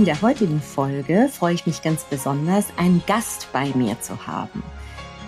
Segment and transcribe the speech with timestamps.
[0.00, 4.62] In der heutigen Folge freue ich mich ganz besonders, einen Gast bei mir zu haben.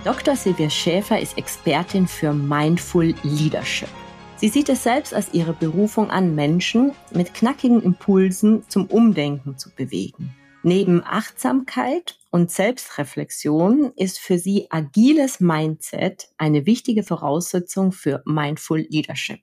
[0.02, 0.34] Dr.
[0.34, 3.90] Silvia Schäfer ist Expertin für Mindful Leadership.
[4.36, 9.68] Sie sieht es selbst als ihre Berufung an, Menschen mit knackigen Impulsen zum Umdenken zu
[9.68, 10.34] bewegen.
[10.62, 19.40] Neben Achtsamkeit und Selbstreflexion ist für sie agiles Mindset eine wichtige Voraussetzung für Mindful Leadership.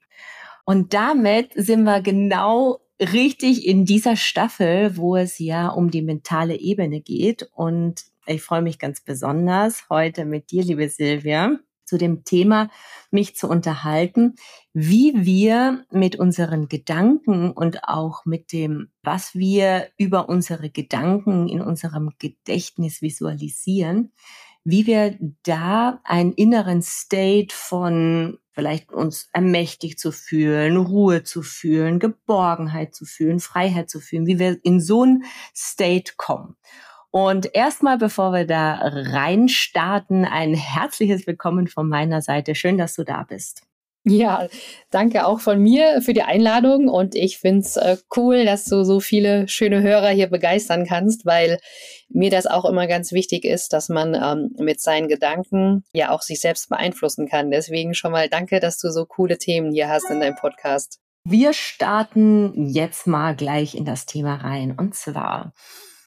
[0.66, 6.59] Und damit sind wir genau richtig in dieser Staffel, wo es ja um die mentale
[6.59, 7.50] Ebene geht.
[7.53, 12.70] Und ich freue mich ganz besonders, heute mit dir, liebe Silvia, zu dem Thema
[13.09, 14.36] mich zu unterhalten,
[14.73, 21.61] wie wir mit unseren Gedanken und auch mit dem, was wir über unsere Gedanken in
[21.61, 24.11] unserem Gedächtnis visualisieren,
[24.64, 32.00] wie wir da einen inneren State von vielleicht uns ermächtigt zu fühlen, Ruhe zu fühlen,
[32.00, 35.24] Geborgenheit zu fühlen, Freiheit zu fühlen, wie wir in so ein
[35.56, 36.58] State kommen.
[37.12, 42.54] Und erstmal, bevor wir da reinstarten, ein herzliches Willkommen von meiner Seite.
[42.54, 43.69] Schön, dass du da bist.
[44.05, 44.47] Ja,
[44.92, 48.83] danke auch von mir für die Einladung und ich finde es äh, cool, dass du
[48.83, 51.59] so viele schöne Hörer hier begeistern kannst, weil
[52.08, 56.22] mir das auch immer ganz wichtig ist, dass man ähm, mit seinen Gedanken ja auch
[56.22, 57.52] sich selbst beeinflussen kann.
[57.52, 61.00] Deswegen schon mal danke, dass du so coole Themen hier hast in deinem Podcast.
[61.25, 64.76] Wir starten jetzt mal gleich in das Thema rein.
[64.77, 65.54] Und zwar,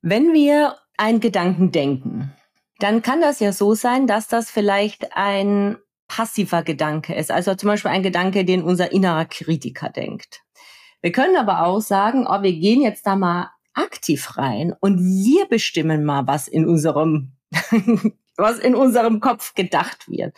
[0.01, 2.33] wenn wir einen Gedanken denken,
[2.79, 5.77] dann kann das ja so sein, dass das vielleicht ein
[6.15, 7.31] passiver Gedanke ist.
[7.31, 10.43] Also zum Beispiel ein Gedanke, den unser innerer Kritiker denkt.
[11.01, 15.47] Wir können aber auch sagen, oh, wir gehen jetzt da mal aktiv rein und wir
[15.47, 17.33] bestimmen mal, was in unserem,
[18.37, 20.37] was in unserem Kopf gedacht wird.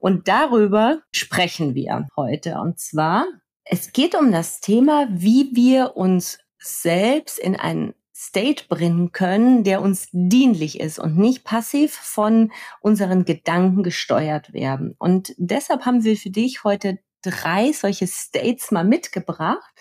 [0.00, 2.56] Und darüber sprechen wir heute.
[2.58, 3.24] Und zwar,
[3.64, 7.94] es geht um das Thema, wie wir uns selbst in ein
[8.24, 14.94] State bringen können, der uns dienlich ist und nicht passiv von unseren Gedanken gesteuert werden.
[14.98, 19.72] Und deshalb haben wir für dich heute drei solche States mal mitgebracht,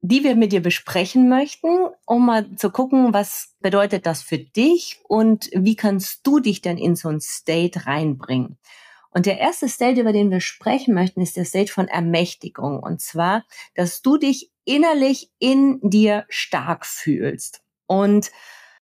[0.00, 5.00] die wir mit dir besprechen möchten, um mal zu gucken, was bedeutet das für dich
[5.08, 8.58] und wie kannst du dich denn in so ein State reinbringen.
[9.10, 12.80] Und der erste State, über den wir sprechen möchten, ist der State von Ermächtigung.
[12.80, 17.63] Und zwar, dass du dich innerlich in dir stark fühlst.
[17.86, 18.30] Und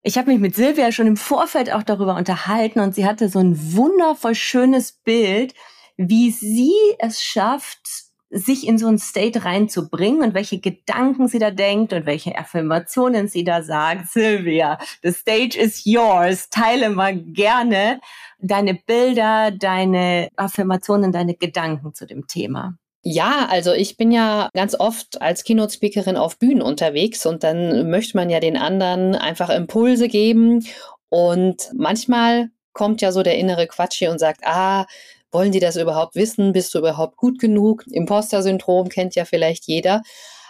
[0.04, 3.40] ich habe mich mit Silvia schon im Vorfeld auch darüber unterhalten und sie hatte so
[3.40, 5.54] ein wundervoll schönes Bild,
[5.98, 11.50] wie sie es schafft, sich in so ein State reinzubringen und welche Gedanken sie da
[11.52, 14.10] denkt und welche Affirmationen sie da sagt.
[14.10, 16.50] Silvia, the stage is yours.
[16.50, 18.02] Teile mal gerne
[18.40, 22.78] deine Bilder, deine Affirmationen, deine Gedanken zu dem Thema.
[23.10, 28.18] Ja, also ich bin ja ganz oft als Keynote-Speakerin auf Bühnen unterwegs und dann möchte
[28.18, 30.66] man ja den anderen einfach Impulse geben
[31.08, 34.86] und manchmal kommt ja so der innere Quatsch hier und sagt, ah,
[35.32, 36.52] wollen die das überhaupt wissen?
[36.52, 37.86] Bist du überhaupt gut genug?
[37.90, 40.02] Imposter-Syndrom kennt ja vielleicht jeder.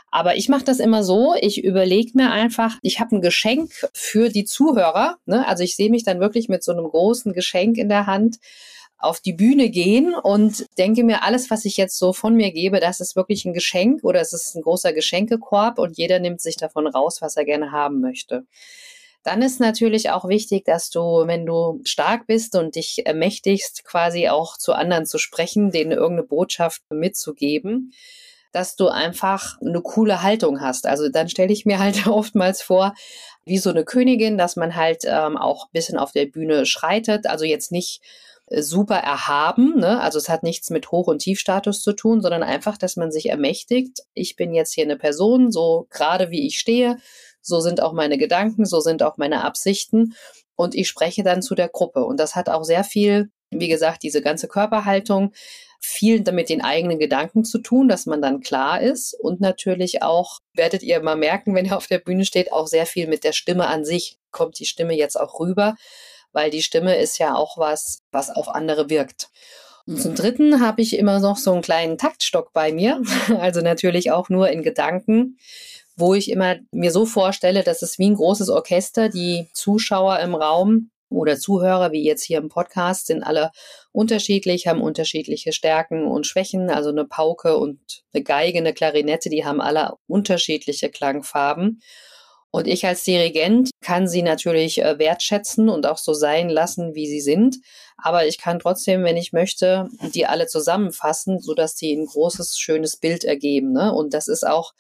[0.10, 4.30] Aber ich mache das immer so, ich überlege mir einfach, ich habe ein Geschenk für
[4.30, 5.18] die Zuhörer.
[5.28, 5.48] Ne?
[5.48, 8.38] Also ich sehe mich dann wirklich mit so einem großen Geschenk in der Hand
[9.00, 12.80] auf die Bühne gehen und denke mir, alles, was ich jetzt so von mir gebe,
[12.80, 16.56] das ist wirklich ein Geschenk oder es ist ein großer Geschenkekorb und jeder nimmt sich
[16.58, 18.46] davon raus, was er gerne haben möchte.
[19.24, 24.30] Dann ist natürlich auch wichtig, dass du, wenn du stark bist und dich ermächtigst, quasi
[24.30, 27.92] auch zu anderen zu sprechen, denen irgendeine Botschaft mitzugeben,
[28.54, 30.88] dass du einfach eine coole Haltung hast.
[30.88, 32.94] Also dann stelle ich mir halt oftmals vor,
[33.46, 37.28] wie so eine Königin, dass man halt ähm, auch ein bisschen auf der Bühne schreitet.
[37.28, 38.02] Also jetzt nicht
[38.50, 39.78] super erhaben.
[39.78, 40.00] Ne?
[40.02, 43.30] Also es hat nichts mit Hoch- und Tiefstatus zu tun, sondern einfach, dass man sich
[43.30, 44.00] ermächtigt.
[44.14, 46.98] Ich bin jetzt hier eine Person, so gerade wie ich stehe.
[47.42, 50.14] So sind auch meine Gedanken, so sind auch meine Absichten.
[50.56, 52.04] Und ich spreche dann zu der Gruppe.
[52.04, 55.34] Und das hat auch sehr viel, wie gesagt, diese ganze Körperhaltung,
[55.80, 59.14] viel damit den eigenen Gedanken zu tun, dass man dann klar ist.
[59.14, 62.86] Und natürlich auch, werdet ihr mal merken, wenn ihr auf der Bühne steht, auch sehr
[62.86, 64.18] viel mit der Stimme an sich.
[64.32, 65.76] Kommt die Stimme jetzt auch rüber?
[66.34, 69.30] Weil die Stimme ist ja auch was, was auf andere wirkt.
[69.86, 73.02] Und zum Dritten habe ich immer noch so einen kleinen Taktstock bei mir,
[73.40, 75.38] also natürlich auch nur in Gedanken,
[75.96, 80.36] wo ich immer mir so vorstelle, dass es wie ein großes Orchester, die Zuschauer im
[80.36, 83.52] Raum oder Zuhörer, wie jetzt hier im Podcast, sind alle
[83.92, 86.70] unterschiedlich, haben unterschiedliche Stärken und Schwächen.
[86.70, 87.80] Also eine Pauke und
[88.14, 91.82] eine Geige, eine Klarinette, die haben alle unterschiedliche Klangfarben.
[92.58, 97.06] Und ich als Dirigent kann sie natürlich äh, wertschätzen und auch so sein lassen, wie
[97.06, 97.58] sie sind.
[97.98, 102.98] Aber ich kann trotzdem, wenn ich möchte, die alle zusammenfassen, sodass die ein großes, schönes
[102.98, 103.74] Bild ergeben.
[103.74, 103.94] Ne?
[103.94, 104.74] Und das ist auch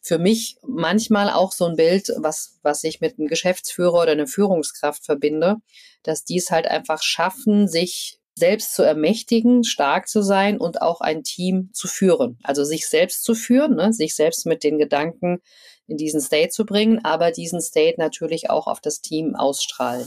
[0.00, 4.28] für mich manchmal auch so ein Bild, was, was ich mit einem Geschäftsführer oder einer
[4.28, 5.56] Führungskraft verbinde,
[6.04, 11.00] dass die es halt einfach schaffen, sich selbst zu ermächtigen, stark zu sein und auch
[11.00, 12.38] ein Team zu führen.
[12.42, 13.92] Also sich selbst zu führen, ne?
[13.92, 15.40] sich selbst mit den Gedanken
[15.86, 20.06] in diesen State zu bringen, aber diesen State natürlich auch auf das Team ausstrahlen.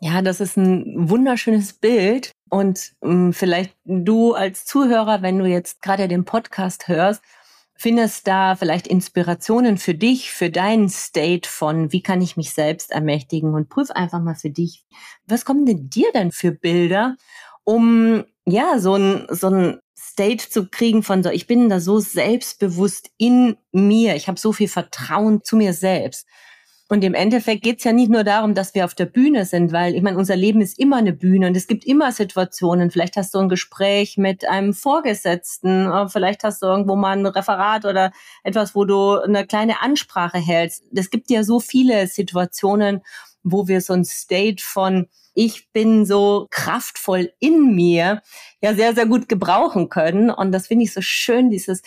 [0.00, 2.32] Ja, das ist ein wunderschönes Bild.
[2.50, 7.22] Und ähm, vielleicht du als Zuhörer, wenn du jetzt gerade den Podcast hörst,
[7.76, 12.90] findest da vielleicht Inspirationen für dich, für deinen State von, wie kann ich mich selbst
[12.90, 14.84] ermächtigen und prüf einfach mal für dich,
[15.26, 17.16] was kommen denn dir denn für Bilder,
[17.64, 22.00] um ja so ein, so ein State zu kriegen von so, ich bin da so
[22.00, 26.26] selbstbewusst in mir, ich habe so viel Vertrauen zu mir selbst.
[26.92, 29.72] Und im Endeffekt geht es ja nicht nur darum, dass wir auf der Bühne sind,
[29.72, 32.90] weil ich meine, unser Leben ist immer eine Bühne und es gibt immer Situationen.
[32.90, 37.86] Vielleicht hast du ein Gespräch mit einem Vorgesetzten, vielleicht hast du irgendwo mal ein Referat
[37.86, 38.12] oder
[38.44, 40.84] etwas, wo du eine kleine Ansprache hältst.
[40.94, 43.00] Es gibt ja so viele Situationen,
[43.42, 48.22] wo wir so ein State von ich bin so kraftvoll in mir
[48.60, 50.30] ja sehr, sehr gut gebrauchen können.
[50.30, 51.82] Und das finde ich so schön, dieses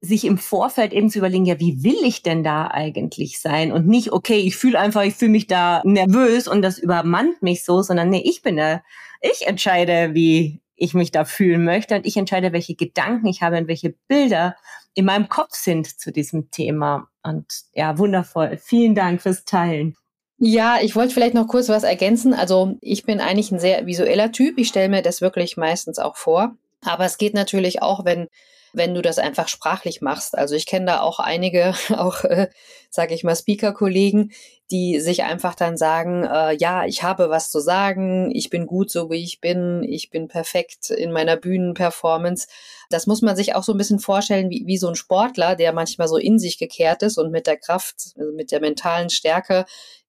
[0.00, 3.72] sich im Vorfeld eben zu überlegen, ja, wie will ich denn da eigentlich sein?
[3.72, 7.64] Und nicht, okay, ich fühle einfach, ich fühle mich da nervös und das übermannt mich
[7.64, 8.82] so, sondern nee, ich bin da,
[9.20, 13.56] ich entscheide, wie ich mich da fühlen möchte und ich entscheide, welche Gedanken ich habe
[13.56, 14.56] und welche Bilder
[14.94, 17.08] in meinem Kopf sind zu diesem Thema.
[17.22, 18.58] Und ja, wundervoll.
[18.62, 19.96] Vielen Dank fürs Teilen.
[20.38, 22.34] Ja, ich wollte vielleicht noch kurz was ergänzen.
[22.34, 24.58] Also ich bin eigentlich ein sehr visueller Typ.
[24.58, 26.56] Ich stelle mir das wirklich meistens auch vor.
[26.84, 28.28] Aber es geht natürlich auch, wenn
[28.76, 30.36] wenn du das einfach sprachlich machst.
[30.36, 32.48] Also ich kenne da auch einige, auch äh,
[32.90, 34.32] sage ich mal, Speaker-Kollegen,
[34.70, 38.90] die sich einfach dann sagen, äh, ja, ich habe was zu sagen, ich bin gut
[38.90, 42.48] so wie ich bin, ich bin perfekt in meiner Bühnenperformance.
[42.90, 45.72] Das muss man sich auch so ein bisschen vorstellen, wie, wie so ein Sportler, der
[45.72, 49.64] manchmal so in sich gekehrt ist und mit der Kraft, also mit der mentalen Stärke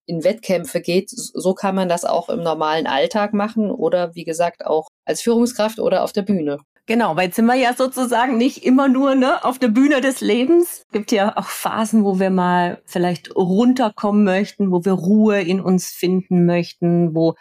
[0.08, 1.10] in Wettkämpfe geht.
[1.10, 5.78] So kann man das auch im normalen Alltag machen oder wie gesagt auch als Führungskraft
[5.78, 6.58] oder auf der Bühne.
[6.86, 10.22] Genau, weil jetzt sind wir ja sozusagen nicht immer nur ne, auf der Bühne des
[10.22, 10.84] Lebens.
[10.86, 15.60] Es gibt ja auch Phasen, wo wir mal vielleicht runterkommen möchten, wo wir Ruhe in
[15.60, 17.34] uns finden möchten, wo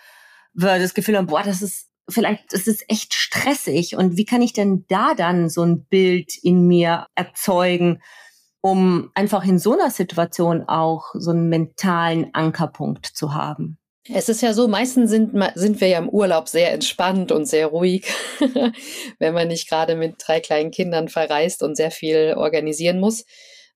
[0.53, 3.95] wir das Gefühl haben, boah, das ist vielleicht, das ist echt stressig.
[3.95, 8.01] Und wie kann ich denn da dann so ein Bild in mir erzeugen,
[8.61, 13.77] um einfach in so einer Situation auch so einen mentalen Ankerpunkt zu haben?
[14.13, 17.67] Es ist ja so, meistens sind, sind wir ja im Urlaub sehr entspannt und sehr
[17.67, 18.05] ruhig,
[19.19, 23.25] wenn man nicht gerade mit drei kleinen Kindern verreist und sehr viel organisieren muss.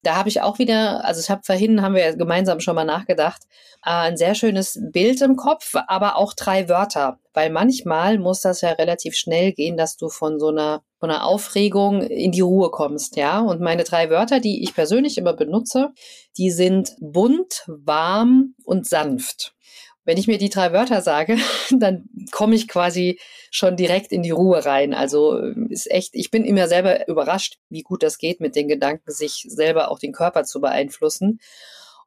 [0.03, 3.43] Da habe ich auch wieder, also ich habe vorhin, haben wir gemeinsam schon mal nachgedacht,
[3.85, 7.19] äh, ein sehr schönes Bild im Kopf, aber auch drei Wörter.
[7.33, 11.25] Weil manchmal muss das ja relativ schnell gehen, dass du von so einer, von einer
[11.25, 13.39] Aufregung in die Ruhe kommst, ja.
[13.39, 15.91] Und meine drei Wörter, die ich persönlich immer benutze,
[16.37, 19.53] die sind bunt, warm und sanft.
[20.03, 21.37] Wenn ich mir die drei Wörter sage,
[21.71, 23.19] dann komme ich quasi
[23.51, 24.93] schon direkt in die Ruhe rein.
[24.93, 25.37] Also
[25.69, 29.45] ist echt, ich bin immer selber überrascht, wie gut das geht, mit den Gedanken sich
[29.47, 31.39] selber auch den Körper zu beeinflussen.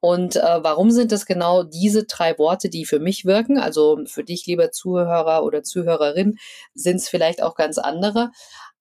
[0.01, 3.59] Und äh, warum sind es genau diese drei Worte, die für mich wirken?
[3.59, 6.37] Also für dich, lieber Zuhörer oder Zuhörerin,
[6.75, 8.31] sind es vielleicht auch ganz andere.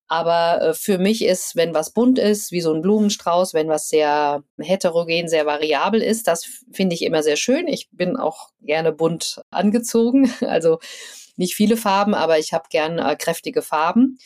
[0.08, 3.90] Aber äh, für mich ist, wenn was bunt ist, wie so ein Blumenstrauß, wenn was
[3.90, 7.68] sehr heterogen, sehr variabel ist, das finde ich immer sehr schön.
[7.68, 10.32] Ich bin auch gerne bunt angezogen.
[10.54, 10.80] Also
[11.36, 14.18] nicht viele Farben, aber ich habe gern äh, kräftige Farben.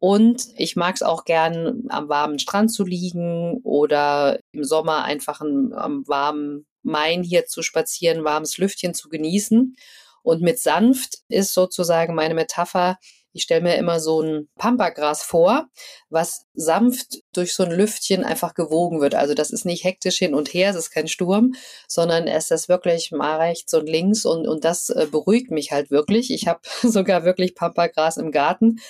[0.00, 5.40] Und ich mag es auch gern, am warmen Strand zu liegen oder im Sommer einfach
[5.40, 9.76] am, am warmen Main hier zu spazieren, warmes Lüftchen zu genießen.
[10.22, 12.98] Und mit sanft ist sozusagen meine Metapher,
[13.32, 15.68] ich stelle mir immer so ein Pampagras vor,
[16.08, 19.14] was sanft durch so ein Lüftchen einfach gewogen wird.
[19.14, 21.54] Also das ist nicht hektisch hin und her, es ist kein Sturm,
[21.86, 25.90] sondern es ist wirklich mal rechts und links und, und das äh, beruhigt mich halt
[25.90, 26.30] wirklich.
[26.32, 28.80] Ich habe sogar wirklich Pampagras im Garten.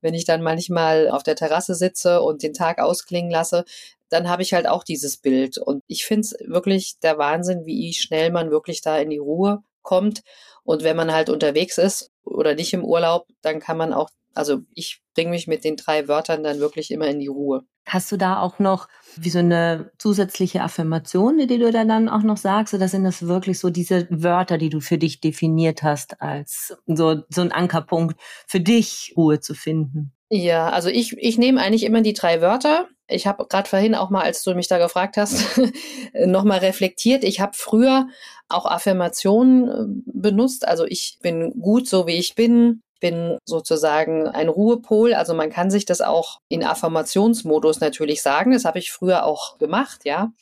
[0.00, 3.64] Wenn ich dann manchmal auf der Terrasse sitze und den Tag ausklingen lasse,
[4.10, 5.56] dann habe ich halt auch dieses Bild.
[5.56, 9.62] Und ich finde es wirklich der Wahnsinn, wie schnell man wirklich da in die Ruhe
[9.84, 10.22] kommt.
[10.64, 14.62] Und wenn man halt unterwegs ist oder nicht im Urlaub, dann kann man auch, also
[14.74, 17.62] ich bringe mich mit den drei Wörtern dann wirklich immer in die Ruhe.
[17.86, 22.38] Hast du da auch noch wie so eine zusätzliche Affirmation, die du dann auch noch
[22.38, 22.72] sagst?
[22.72, 27.22] Oder sind das wirklich so diese Wörter, die du für dich definiert hast, als so,
[27.28, 30.14] so ein Ankerpunkt für dich, Ruhe zu finden?
[30.30, 32.88] Ja, also ich, ich nehme eigentlich immer die drei Wörter.
[33.06, 35.60] Ich habe gerade vorhin auch mal, als du mich da gefragt hast,
[36.14, 37.24] nochmal reflektiert.
[37.24, 38.08] Ich habe früher
[38.48, 40.66] auch Affirmationen äh, benutzt.
[40.66, 45.12] Also ich bin gut so, wie ich bin bin sozusagen ein Ruhepol.
[45.12, 48.52] Also man kann sich das auch in Affirmationsmodus natürlich sagen.
[48.52, 50.32] Das habe ich früher auch gemacht, ja.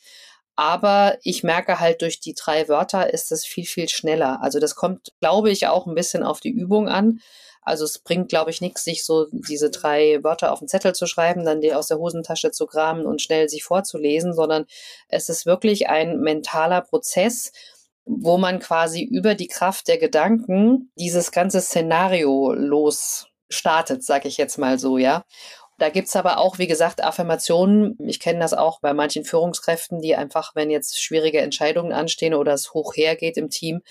[0.55, 4.41] Aber ich merke halt durch die drei Wörter ist es viel, viel schneller.
[4.41, 7.19] Also das kommt, glaube ich, auch ein bisschen auf die Übung an.
[7.65, 11.07] Also es bringt, glaube ich, nichts, sich so diese drei Wörter auf den Zettel zu
[11.07, 14.65] schreiben, dann die aus der Hosentasche zu kramen und schnell sich vorzulesen, sondern
[15.07, 17.51] es ist wirklich ein mentaler Prozess,
[18.05, 24.37] wo man quasi über die Kraft der Gedanken dieses ganze Szenario los startet, sag ich
[24.37, 25.23] jetzt mal so, ja.
[25.83, 27.97] Da gibt's aber auch, wie gesagt, Affirmationen.
[28.07, 32.53] Ich kenne das auch bei manchen Führungskräften, die einfach, wenn jetzt schwierige Entscheidungen anstehen oder
[32.53, 33.81] es hoch hergeht im Team,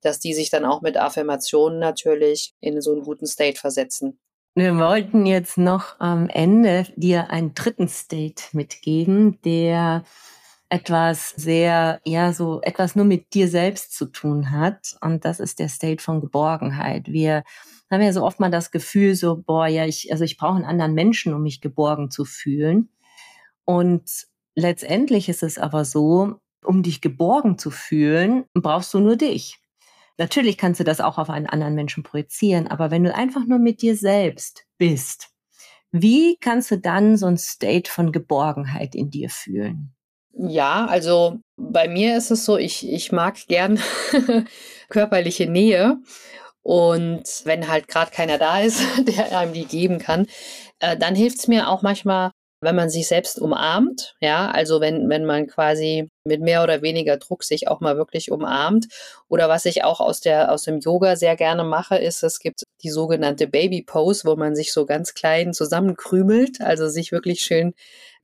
[0.00, 4.18] dass die sich dann auch mit Affirmationen natürlich in so einen guten State versetzen.
[4.56, 10.02] Wir wollten jetzt noch am Ende dir einen dritten State mitgeben, der
[10.68, 14.96] etwas sehr, ja, so etwas nur mit dir selbst zu tun hat.
[15.00, 17.06] Und das ist der State von Geborgenheit.
[17.06, 17.44] Wir
[17.90, 20.64] haben ja so oft mal das Gefühl, so, boah, ja, ich, also ich brauche einen
[20.64, 22.90] anderen Menschen, um mich geborgen zu fühlen.
[23.64, 29.58] Und letztendlich ist es aber so, um dich geborgen zu fühlen, brauchst du nur dich.
[30.18, 33.58] Natürlich kannst du das auch auf einen anderen Menschen projizieren, aber wenn du einfach nur
[33.58, 35.28] mit dir selbst bist,
[35.92, 39.94] wie kannst du dann so ein State von Geborgenheit in dir fühlen?
[40.32, 43.80] Ja, also bei mir ist es so, ich, ich mag gern
[44.88, 45.98] körperliche Nähe.
[46.66, 50.26] Und wenn halt gerade keiner da ist, der einem die geben kann,
[50.80, 55.08] äh, dann hilft es mir auch manchmal, wenn man sich selbst umarmt, ja, also wenn,
[55.08, 58.86] wenn man quasi mit mehr oder weniger Druck sich auch mal wirklich umarmt.
[59.28, 62.64] Oder was ich auch aus der, aus dem Yoga sehr gerne mache, ist, es gibt
[62.82, 67.74] die sogenannte Baby Pose, wo man sich so ganz klein zusammenkrümelt, also sich wirklich schön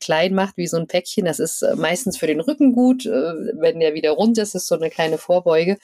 [0.00, 1.26] klein macht wie so ein Päckchen.
[1.26, 3.06] Das ist äh, meistens für den Rücken gut.
[3.06, 5.78] Äh, wenn der wieder rund ist, ist so eine kleine Vorbeuge.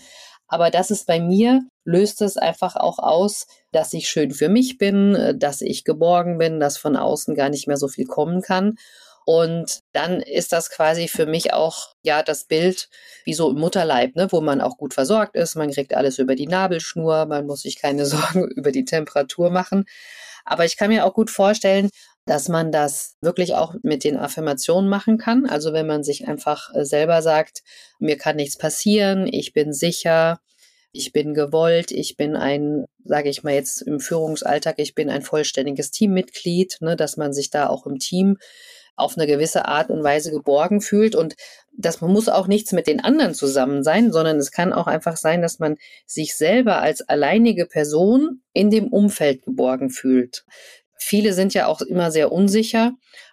[0.49, 4.78] Aber das ist bei mir, löst es einfach auch aus, dass ich schön für mich
[4.78, 8.43] bin, äh, dass ich geborgen bin, dass von außen gar nicht mehr so viel kommen
[8.43, 8.76] kann.
[9.26, 12.88] Und dann ist das quasi für mich auch ja das Bild
[13.25, 15.55] wie so im Mutterleib, ne, wo man auch gut versorgt ist.
[15.55, 19.85] Man kriegt alles über die Nabelschnur, man muss sich keine Sorgen über die Temperatur machen.
[20.47, 21.90] Aber ich kann mir auch gut vorstellen,
[22.29, 25.47] dass man das wirklich auch mit den Affirmationen machen kann.
[25.47, 27.63] Also wenn man sich einfach äh, selber sagt,
[27.99, 30.39] mir kann nichts passieren, ich bin sicher,
[30.93, 35.23] ich bin gewollt, ich bin ein, sage ich mal jetzt im Führungsalltag, ich bin ein
[35.23, 38.37] vollständiges Teammitglied, ne, dass man sich da auch im Team
[38.95, 41.37] auf eine gewisse Art und Weise geborgen fühlt und
[41.73, 45.41] das muss auch nichts mit den anderen zusammen sein, sondern es kann auch einfach sein,
[45.41, 50.45] dass man sich selber als alleinige Person in dem Umfeld geborgen fühlt.
[50.99, 52.93] Viele sind ja auch immer sehr unsicher,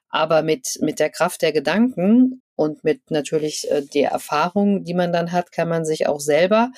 [0.09, 5.11] aber mit, mit der Kraft der Gedanken und mit natürlich äh, der Erfahrung, die man
[5.11, 6.71] dann hat, kann man sich auch selber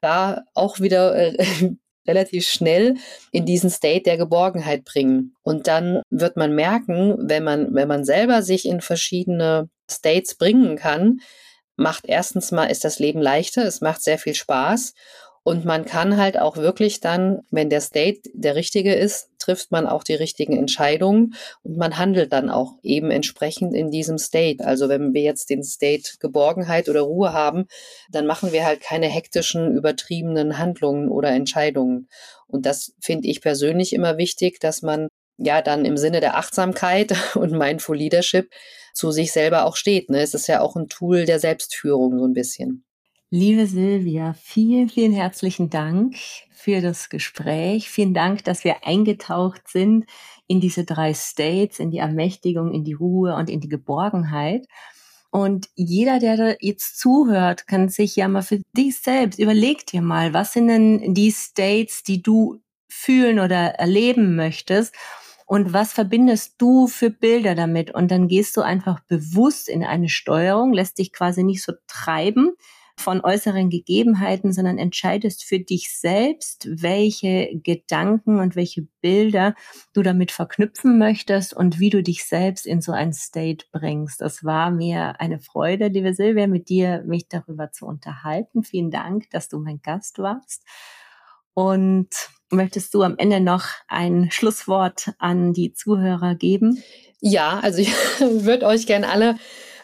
[0.00, 1.36] da auch wieder äh,
[2.06, 2.96] relativ schnell
[3.32, 5.34] in diesen State der Geborgenheit bringen.
[5.42, 10.76] Und dann wird man merken, wenn man, wenn man selber sich in verschiedene States bringen
[10.76, 11.20] kann,
[11.76, 14.94] macht erstens mal ist das Leben leichter, es macht sehr viel Spaß
[15.44, 19.86] und man kann halt auch wirklich dann, wenn der State der richtige ist, trifft man
[19.86, 24.64] auch die richtigen Entscheidungen und man handelt dann auch eben entsprechend in diesem State.
[24.64, 27.66] Also wenn wir jetzt den State Geborgenheit oder Ruhe haben,
[28.10, 32.08] dann machen wir halt keine hektischen, übertriebenen Handlungen oder Entscheidungen.
[32.46, 37.14] Und das finde ich persönlich immer wichtig, dass man ja dann im Sinne der Achtsamkeit
[37.34, 38.50] und Mindful Leadership
[38.94, 40.08] zu sich selber auch steht.
[40.08, 40.22] Ne?
[40.22, 42.86] Es ist ja auch ein Tool der Selbstführung so ein bisschen.
[43.36, 46.14] Liebe Silvia, vielen, vielen herzlichen Dank
[46.52, 47.90] für das Gespräch.
[47.90, 50.06] Vielen Dank, dass wir eingetaucht sind
[50.46, 54.68] in diese drei States, in die Ermächtigung, in die Ruhe und in die Geborgenheit.
[55.32, 60.00] Und jeder, der da jetzt zuhört, kann sich ja mal für dich selbst, überleg dir
[60.00, 64.94] mal, was sind denn die States, die du fühlen oder erleben möchtest?
[65.44, 67.92] Und was verbindest du für Bilder damit?
[67.92, 72.54] Und dann gehst du einfach bewusst in eine Steuerung, lässt dich quasi nicht so treiben,
[72.96, 79.54] von äußeren Gegebenheiten, sondern entscheidest für dich selbst, welche Gedanken und welche Bilder
[79.92, 84.20] du damit verknüpfen möchtest und wie du dich selbst in so ein State bringst.
[84.20, 88.62] Das war mir eine Freude, liebe Silvia, mit dir mich darüber zu unterhalten.
[88.62, 90.62] Vielen Dank, dass du mein Gast warst.
[91.52, 92.08] Und
[92.50, 96.82] möchtest du am Ende noch ein Schlusswort an die Zuhörer geben?
[97.20, 99.36] Ja, also ich würde euch gerne alle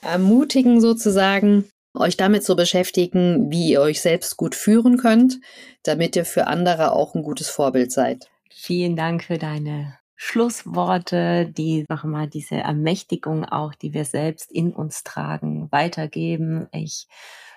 [0.03, 1.65] ermutigen, sozusagen,
[1.95, 5.41] euch damit zu beschäftigen, wie ihr euch selbst gut führen könnt,
[5.83, 8.31] damit ihr für andere auch ein gutes Vorbild seid.
[8.51, 15.03] Vielen Dank für deine Schlussworte, die nochmal diese Ermächtigung auch, die wir selbst in uns
[15.03, 16.69] tragen, weitergeben.
[16.73, 17.07] Ich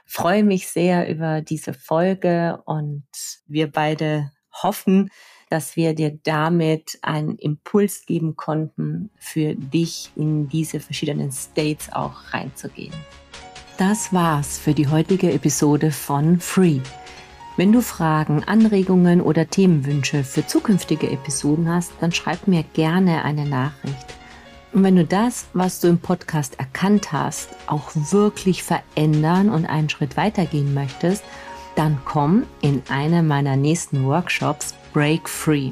[0.06, 3.04] freue mich sehr über diese Folge und
[3.48, 5.10] wir beide hoffen,
[5.50, 12.34] dass wir dir damit einen Impuls geben konnten, für dich in diese verschiedenen States auch
[12.34, 12.94] reinzugehen.
[13.78, 16.80] Das war's für die heutige Episode von Free.
[17.58, 23.46] Wenn du Fragen, Anregungen oder Themenwünsche für zukünftige Episoden hast, dann schreib mir gerne eine
[23.46, 24.14] Nachricht.
[24.74, 29.90] Und wenn du das, was du im Podcast erkannt hast, auch wirklich verändern und einen
[29.90, 31.24] Schritt weitergehen möchtest,
[31.76, 35.72] dann komm in einer meiner nächsten Workshops Break Free.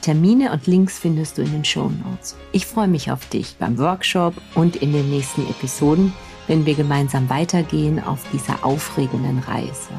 [0.00, 2.36] Termine und Links findest du in den Show Notes.
[2.52, 6.14] Ich freue mich auf dich beim Workshop und in den nächsten Episoden
[6.48, 9.92] wenn wir gemeinsam weitergehen auf dieser aufregenden Reise.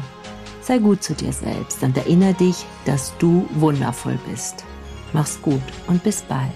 [0.61, 4.65] Sei gut zu dir selbst und erinnere dich, dass du wundervoll bist.
[5.13, 6.51] Mach's gut und bis bald.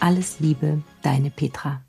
[0.00, 1.80] Alles Liebe, deine Petra.